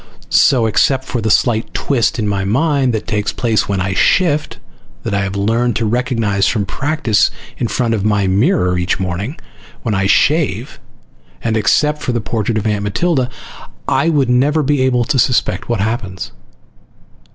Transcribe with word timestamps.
So, 0.31 0.65
except 0.65 1.05
for 1.05 1.21
the 1.21 1.29
slight 1.29 1.71
twist 1.75 2.17
in 2.17 2.27
my 2.27 2.43
mind 2.43 2.91
that 2.91 3.05
takes 3.05 3.31
place 3.31 3.69
when 3.69 3.79
I 3.79 3.93
shift, 3.93 4.57
that 5.03 5.13
I 5.13 5.21
have 5.21 5.35
learned 5.35 5.75
to 5.75 5.85
recognize 5.85 6.47
from 6.47 6.65
practice 6.65 7.29
in 7.59 7.67
front 7.67 7.93
of 7.93 8.03
my 8.03 8.25
"mirror" 8.25 8.79
each 8.79 8.99
morning 8.99 9.39
when 9.83 9.93
I 9.93 10.07
shave, 10.07 10.79
and 11.43 11.55
except 11.55 12.01
for 12.01 12.13
the 12.13 12.19
portrait 12.19 12.57
of 12.57 12.65
Aunt 12.65 12.83
Matilda, 12.83 13.29
I 13.87 14.09
would 14.09 14.27
never 14.27 14.63
be 14.63 14.81
able 14.81 15.05
to 15.05 15.19
suspect 15.19 15.69
what 15.69 15.81
happens. 15.81 16.31